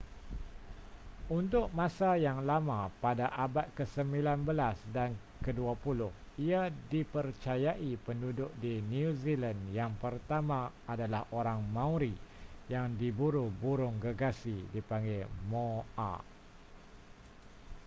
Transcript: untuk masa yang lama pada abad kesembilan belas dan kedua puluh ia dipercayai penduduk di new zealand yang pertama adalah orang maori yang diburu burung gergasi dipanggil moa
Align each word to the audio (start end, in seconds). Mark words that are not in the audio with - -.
untuk 1.39 1.65
masa 1.79 2.11
yang 2.25 2.39
lama 2.51 2.79
pada 3.03 3.25
abad 3.45 3.67
kesembilan 3.77 4.37
belas 4.49 4.73
dan 4.97 5.09
kedua 5.45 5.73
puluh 5.83 6.09
ia 6.47 6.61
dipercayai 6.93 7.91
penduduk 8.05 8.49
di 8.63 8.73
new 8.91 9.09
zealand 9.21 9.61
yang 9.79 9.91
pertama 10.03 10.59
adalah 10.93 11.23
orang 11.39 11.59
maori 11.75 12.15
yang 12.73 12.85
diburu 13.01 13.45
burung 13.61 13.95
gergasi 14.03 14.57
dipanggil 14.75 15.25
moa 15.53 16.15